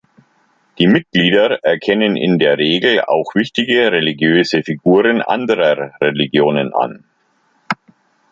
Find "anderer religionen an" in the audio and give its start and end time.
5.21-7.03